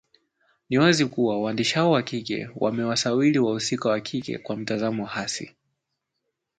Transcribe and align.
ni 0.69 0.77
wazi 0.77 1.05
kuwa 1.05 1.41
waandishi 1.41 1.75
hao 1.75 1.91
wa 1.91 2.03
kike 2.03 2.49
wamewasawiri 2.55 3.39
wahusika 3.39 3.89
wa 3.89 3.99
kike 4.01 4.37
kwa 4.37 4.57
mtazamo 4.57 5.05
hasi 5.05 5.53